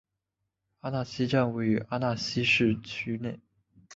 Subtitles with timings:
[0.79, 3.39] 阿讷西站位于阿讷西市区内。